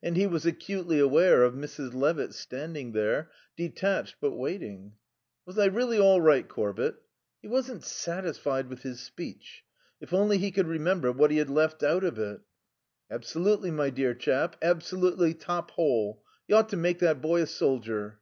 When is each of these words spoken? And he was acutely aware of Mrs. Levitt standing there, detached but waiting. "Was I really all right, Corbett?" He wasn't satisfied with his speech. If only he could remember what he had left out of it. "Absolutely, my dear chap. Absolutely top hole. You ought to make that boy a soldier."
And 0.00 0.16
he 0.16 0.28
was 0.28 0.46
acutely 0.46 1.00
aware 1.00 1.42
of 1.42 1.54
Mrs. 1.54 1.92
Levitt 1.92 2.32
standing 2.34 2.92
there, 2.92 3.32
detached 3.56 4.14
but 4.20 4.30
waiting. 4.30 4.92
"Was 5.44 5.58
I 5.58 5.64
really 5.64 5.98
all 5.98 6.20
right, 6.20 6.46
Corbett?" 6.46 7.02
He 7.42 7.48
wasn't 7.48 7.82
satisfied 7.82 8.68
with 8.68 8.82
his 8.82 9.00
speech. 9.00 9.64
If 10.00 10.12
only 10.12 10.38
he 10.38 10.52
could 10.52 10.68
remember 10.68 11.10
what 11.10 11.32
he 11.32 11.38
had 11.38 11.50
left 11.50 11.82
out 11.82 12.04
of 12.04 12.16
it. 12.16 12.42
"Absolutely, 13.10 13.72
my 13.72 13.90
dear 13.90 14.14
chap. 14.14 14.54
Absolutely 14.62 15.34
top 15.34 15.72
hole. 15.72 16.22
You 16.46 16.54
ought 16.54 16.68
to 16.68 16.76
make 16.76 17.00
that 17.00 17.20
boy 17.20 17.42
a 17.42 17.46
soldier." 17.48 18.20